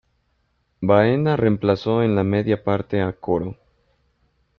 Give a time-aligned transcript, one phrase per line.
[0.81, 3.55] Baena reemplazó en la media parte a Coro.